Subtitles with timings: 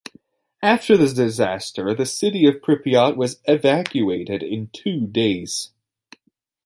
[0.63, 5.69] After the disaster the city of Pripyat was evacuated in two days.